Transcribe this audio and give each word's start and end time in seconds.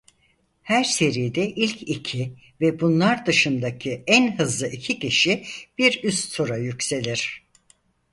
Her 0.63 0.83
seride 0.83 1.49
ilk 1.55 1.81
iki 1.83 2.33
ve 2.61 2.79
bunlar 2.79 3.25
dışındaki 3.25 4.03
en 4.07 4.37
hızlı 4.39 4.67
iki 4.67 4.99
kişi 4.99 5.43
bir 5.77 6.03
üst 6.03 6.35
tura 6.35 6.57
yükselir. 6.57 7.45